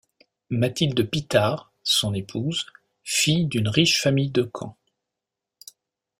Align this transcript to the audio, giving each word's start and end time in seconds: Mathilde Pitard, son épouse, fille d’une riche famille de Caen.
Mathilde 0.49 1.03
Pitard, 1.07 1.71
son 1.83 2.15
épouse, 2.15 2.65
fille 3.03 3.45
d’une 3.45 3.67
riche 3.67 4.01
famille 4.01 4.31
de 4.31 4.49
Caen. 4.51 4.75